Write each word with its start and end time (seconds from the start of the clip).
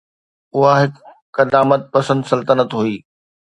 اها 0.55 0.73
هڪ 0.81 0.93
قدامت 1.37 1.81
پسند 1.93 2.21
سلطنت 2.31 2.69
هئي. 2.79 2.95